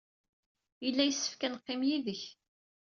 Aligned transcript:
Yella 0.83 1.03
yessefk 1.05 1.41
ad 1.45 1.51
neqqim 1.53 1.81
yid-k. 1.87 2.21